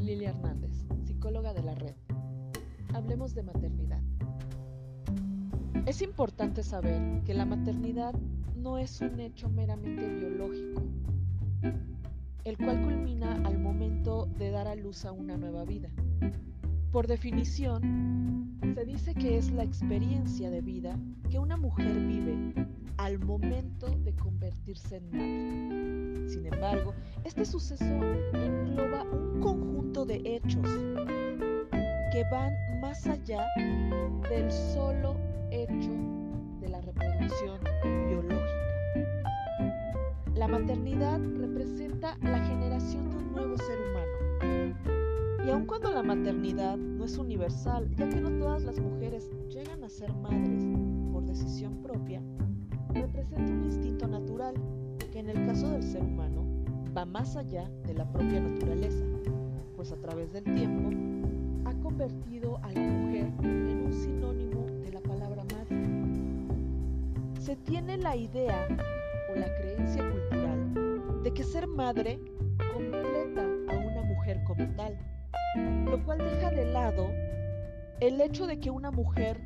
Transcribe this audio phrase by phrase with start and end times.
[0.00, 1.94] Lilia Hernández, psicóloga de la red.
[2.94, 4.00] Hablemos de maternidad.
[5.86, 8.14] Es importante saber que la maternidad
[8.54, 10.82] no es un hecho meramente biológico,
[12.44, 15.88] el cual culmina al momento de dar a luz a una nueva vida.
[16.92, 20.96] Por definición, se dice que es la experiencia de vida
[21.28, 22.54] que una mujer vive
[22.98, 25.85] al momento de convertirse en madre.
[26.26, 26.94] Sin embargo,
[27.24, 30.68] este suceso engloba un conjunto de hechos
[32.12, 33.46] que van más allá
[34.28, 35.16] del solo
[35.50, 35.90] hecho
[36.60, 37.60] de la reproducción
[38.08, 38.46] biológica.
[40.34, 44.76] La maternidad representa la generación de un nuevo ser humano.
[45.46, 49.84] Y aun cuando la maternidad no es universal, ya que no todas las mujeres llegan
[49.84, 50.64] a ser madres
[51.12, 52.20] por decisión propia,
[55.28, 56.44] en el caso del ser humano
[56.96, 59.04] va más allá de la propia naturaleza,
[59.74, 60.90] pues a través del tiempo
[61.68, 67.40] ha convertido a la mujer en un sinónimo de la palabra madre.
[67.40, 68.68] Se tiene la idea
[69.32, 72.20] o la creencia cultural de que ser madre
[72.72, 74.96] completa a una mujer como tal,
[75.86, 77.08] lo cual deja de lado
[77.98, 79.40] el hecho de que una mujer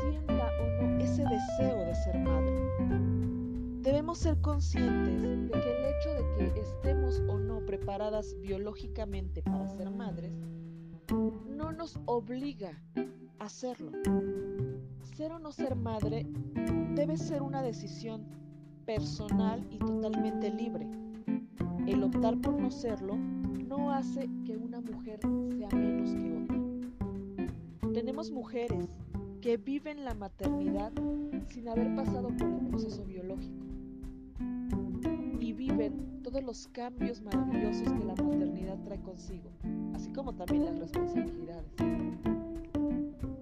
[0.00, 2.57] sienta o no ese deseo de ser madre.
[4.08, 9.66] Debemos ser conscientes de que el hecho de que estemos o no preparadas biológicamente para
[9.66, 10.32] ser madres
[11.10, 12.72] no nos obliga
[13.38, 13.92] a hacerlo.
[15.14, 16.26] Ser o no ser madre
[16.94, 18.24] debe ser una decisión
[18.86, 20.88] personal y totalmente libre.
[21.86, 27.92] El optar por no serlo no hace que una mujer sea menos que otra.
[27.92, 28.88] Tenemos mujeres
[29.42, 30.92] que viven la maternidad
[31.50, 33.27] sin haber pasado por el proceso biológico
[36.30, 39.50] todos los cambios maravillosos que la maternidad trae consigo,
[39.94, 41.72] así como también las responsabilidades.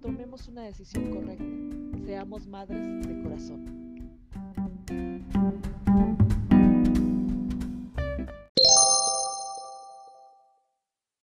[0.00, 1.44] Tomemos una decisión correcta,
[2.06, 3.79] seamos madres de corazón.